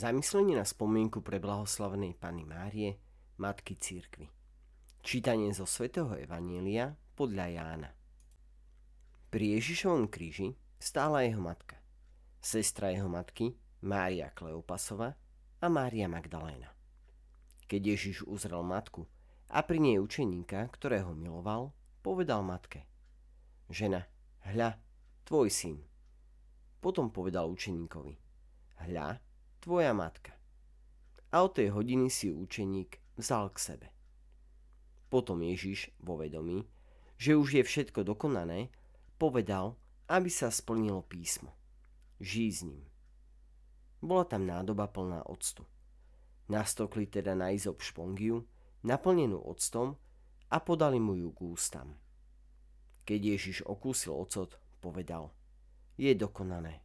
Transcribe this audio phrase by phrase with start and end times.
[0.00, 2.96] Zamyslenie na spomienku pre blahoslavenej Pany Márie,
[3.36, 4.32] Matky Církvy.
[5.04, 7.90] Čítanie zo svätého Evanielia podľa Jána.
[9.28, 11.76] Pri Ježišovom kríži stála jeho matka,
[12.40, 13.52] sestra jeho matky,
[13.84, 15.12] Mária Kleopasova
[15.60, 16.72] a Mária Magdaléna.
[17.68, 19.04] Keď Ježiš uzrel matku
[19.52, 22.88] a pri nej učeníka, ktorého miloval, povedal matke.
[23.68, 24.08] Žena,
[24.48, 24.80] hľa,
[25.28, 25.76] tvoj syn.
[26.80, 28.16] Potom povedal učeníkovi.
[28.88, 29.28] Hľa,
[29.60, 30.32] tvoja matka.
[31.30, 33.88] A od tej hodiny si učeník vzal k sebe.
[35.12, 36.64] Potom Ježiš vo vedomí,
[37.20, 38.72] že už je všetko dokonané,
[39.20, 39.76] povedal,
[40.08, 41.52] aby sa splnilo písmo.
[42.18, 42.82] Žij s ním.
[44.00, 45.68] Bola tam nádoba plná octu.
[46.48, 48.42] Nastokli teda na izop špongiu,
[48.82, 49.94] naplnenú octom
[50.50, 51.94] a podali mu ju k ústam.
[53.04, 55.30] Keď Ježiš okúsil ocot, povedal,
[56.00, 56.80] je dokonané.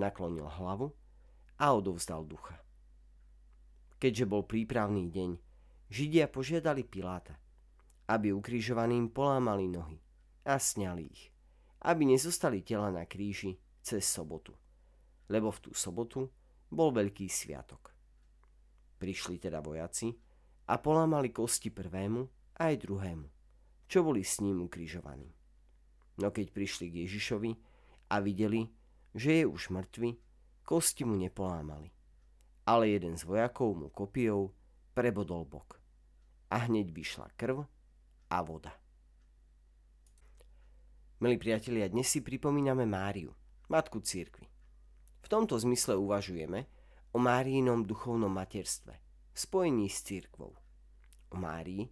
[0.00, 0.96] Naklonil hlavu
[1.56, 2.60] a odovzdal ducha.
[3.96, 5.30] Keďže bol prípravný deň,
[5.86, 7.38] Židia požiadali Piláta,
[8.10, 9.98] aby ukrižovaným polámali nohy
[10.44, 11.30] a sňali ich,
[11.86, 14.50] aby nezostali tela na kríži cez sobotu,
[15.30, 16.26] lebo v tú sobotu
[16.66, 17.94] bol veľký sviatok.
[18.98, 20.10] Prišli teda vojaci
[20.66, 22.26] a polámali kosti prvému
[22.58, 23.26] aj druhému,
[23.86, 25.30] čo boli s ním ukrižovaní.
[26.18, 27.52] No keď prišli k Ježišovi
[28.10, 28.66] a videli,
[29.14, 30.25] že je už mŕtvy,
[30.66, 31.94] kosti mu nepolámali.
[32.66, 34.50] Ale jeden z vojakov mu kopijou
[34.90, 35.78] prebodol bok.
[36.50, 37.62] A hneď vyšla krv
[38.26, 38.74] a voda.
[41.22, 43.30] Milí priatelia, dnes si pripomíname Máriu,
[43.70, 44.50] matku církvy.
[45.22, 46.66] V tomto zmysle uvažujeme
[47.14, 48.98] o Máriinom duchovnom materstve
[49.30, 50.50] spojení s církvou.
[51.30, 51.86] O Márii,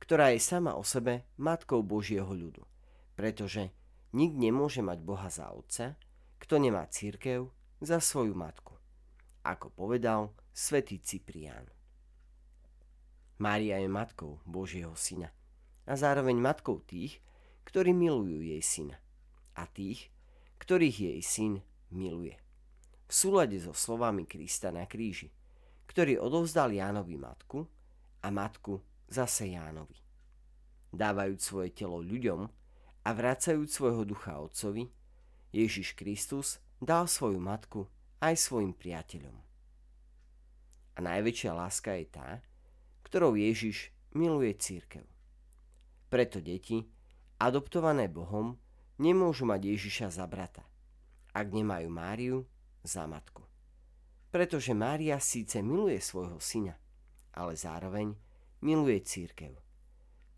[0.00, 2.64] ktorá je sama o sebe matkou Božieho ľudu,
[3.12, 3.68] pretože
[4.16, 6.00] nik nemôže mať Boha za otca,
[6.40, 7.52] kto nemá církev
[7.84, 8.72] za svoju matku,
[9.44, 11.68] ako povedal svätý Ciprián.
[13.36, 15.28] Mária je matkou Božieho syna
[15.84, 17.20] a zároveň matkou tých,
[17.68, 18.96] ktorí milujú jej syna
[19.52, 20.08] a tých,
[20.64, 21.52] ktorých jej syn
[21.92, 22.40] miluje.
[23.04, 25.28] V súlade so slovami Krista na kríži,
[25.84, 27.68] ktorý odovzdal Jánovi matku
[28.24, 28.80] a matku
[29.12, 30.00] zase Jánovi.
[30.88, 32.48] Dávajúc svoje telo ľuďom
[33.04, 34.88] a vracajúc svojho ducha otcovi,
[35.52, 37.88] Ježiš Kristus dal svoju matku
[38.20, 39.36] aj svojim priateľom.
[40.94, 42.28] A najväčšia láska je tá,
[43.08, 45.02] ktorou Ježiš miluje církev.
[46.12, 46.86] Preto deti,
[47.40, 48.54] adoptované Bohom,
[49.02, 50.62] nemôžu mať Ježiša za brata,
[51.34, 52.38] ak nemajú Máriu
[52.86, 53.42] za matku.
[54.30, 56.78] Pretože Mária síce miluje svojho syna,
[57.34, 58.14] ale zároveň
[58.62, 59.56] miluje církev,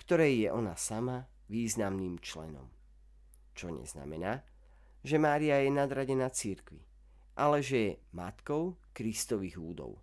[0.00, 2.72] ktorej je ona sama významným členom.
[3.52, 4.40] Čo neznamená,
[5.06, 6.82] že Mária je nadradená církvi,
[7.38, 10.02] ale že je matkou Kristových údov,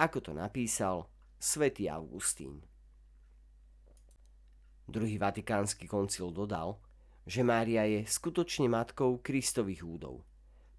[0.00, 1.04] ako to napísal
[1.36, 2.64] svätý Augustín.
[4.88, 6.80] Druhý vatikánsky koncil dodal,
[7.28, 10.24] že Mária je skutočne matkou Kristových údov,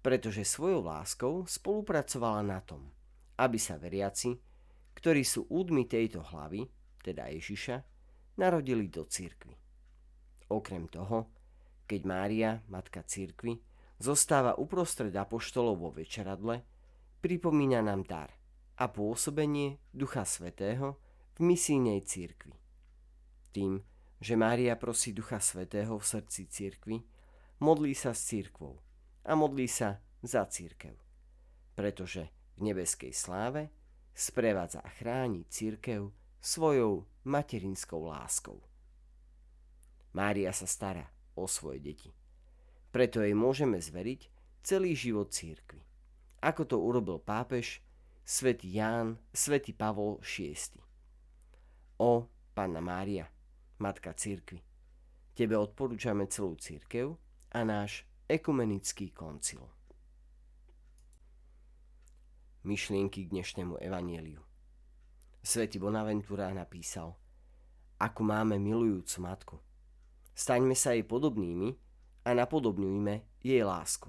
[0.02, 2.90] pretože svojou láskou spolupracovala na tom,
[3.38, 4.34] aby sa veriaci,
[4.98, 6.66] ktorí sú údmi tejto hlavy,
[7.06, 7.86] teda Ježiša,
[8.34, 9.54] narodili do církvy.
[10.50, 11.30] Okrem toho,
[11.90, 13.58] keď Mária, matka cirkvy,
[13.98, 16.62] zostáva uprostred apoštolov vo večeradle,
[17.18, 18.30] pripomína nám dar
[18.78, 21.02] a pôsobenie Ducha Svetého
[21.34, 22.54] v misijnej cirkvi.
[23.50, 23.82] Tým,
[24.22, 27.02] že Mária prosí Ducha Svetého v srdci cirkvi,
[27.58, 28.78] modlí sa s cirkvou
[29.26, 30.94] a modlí sa za církev,
[31.74, 33.66] pretože v nebeskej sláve
[34.14, 36.06] sprevádza a chráni církev
[36.38, 38.62] svojou materinskou láskou.
[40.14, 42.12] Mária sa stará o svoje deti.
[42.92, 44.28] Preto jej môžeme zveriť
[44.60, 45.80] celý život církvy.
[46.44, 47.80] Ako to urobil pápež
[48.24, 50.56] svätý Ján, svätý Pavol VI.
[52.00, 53.28] O, Panna Mária,
[53.80, 54.60] Matka církvy,
[55.32, 57.16] Tebe odporúčame celú církev
[57.54, 59.64] a náš ekumenický koncil.
[62.60, 64.44] Myšlienky k dnešnému evanieliu.
[65.40, 67.16] Svetý Bonaventura napísal,
[67.96, 69.56] ako máme milujúcu matku–
[70.40, 71.76] Staňme sa jej podobnými
[72.24, 74.08] a napodobňujme jej lásku.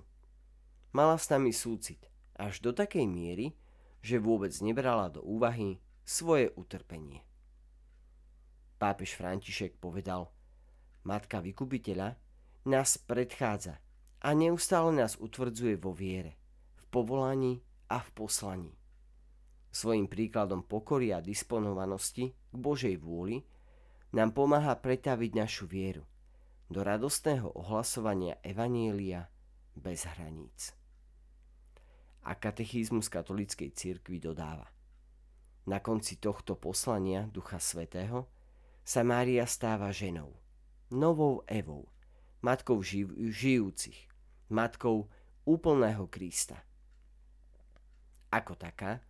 [0.95, 2.07] Mala s nami súcit
[2.39, 3.51] až do takej miery,
[3.99, 7.19] že vôbec nebrala do úvahy svoje utrpenie.
[8.79, 10.31] Pápež František povedal,
[11.03, 12.15] Matka vykupiteľa
[12.63, 13.83] nás predchádza
[14.23, 16.39] a neustále nás utvrdzuje vo viere,
[16.79, 17.59] v povolaní
[17.91, 18.71] a v poslaní.
[19.67, 23.43] Svojim príkladom pokory a disponovanosti k Božej vôli
[24.15, 26.07] nám pomáha pretaviť našu vieru
[26.71, 29.27] do radostného ohlasovania Evanielia
[29.75, 30.71] bez hraníc.
[32.23, 34.71] A katechizmus katolíckej cirkvi dodáva.
[35.67, 38.31] Na konci tohto poslania Ducha Svetého
[38.87, 40.31] sa Mária stáva ženou,
[40.89, 41.91] novou Evou,
[42.39, 44.07] matkou živ- žijúcich,
[44.49, 45.11] matkou
[45.43, 46.63] úplného Krista.
[48.31, 49.03] Ako taká,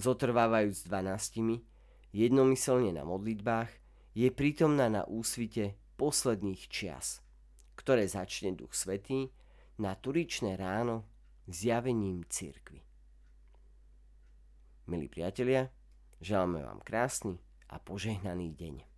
[0.00, 1.60] zotrvávajúc dvanáctimi,
[2.16, 3.70] jednomyselne na modlitbách,
[4.16, 7.22] je prítomná na úsvite posledných čias,
[7.78, 9.30] ktoré začne Duch Svetý
[9.78, 11.06] na turičné ráno
[11.50, 12.80] zjavením cirkvy.
[14.86, 15.72] Milí priatelia,
[16.20, 17.40] želáme vám krásny
[17.72, 18.93] a požehnaný deň.